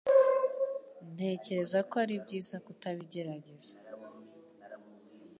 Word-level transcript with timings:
Ntekereza 1.13 1.79
ko 1.89 1.93
ari 2.03 2.15
byiza 2.23 2.55
kutabigerageza 2.65 3.71